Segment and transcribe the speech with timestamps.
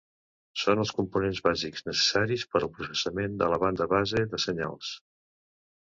[0.61, 4.91] Són els components bàsics necessaris per al processament de la banda base de senyals